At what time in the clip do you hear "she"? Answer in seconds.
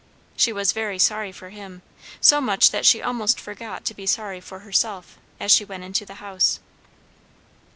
0.35-0.51, 2.87-3.03, 5.51-5.63